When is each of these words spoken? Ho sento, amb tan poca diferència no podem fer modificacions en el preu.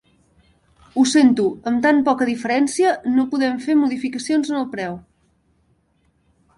Ho 0.99 1.03
sento, 1.11 1.45
amb 1.71 1.83
tan 1.83 2.01
poca 2.09 2.29
diferència 2.31 2.95
no 3.19 3.29
podem 3.35 3.63
fer 3.69 3.79
modificacions 3.85 4.53
en 4.55 4.61
el 4.65 4.69
preu. 4.77 5.01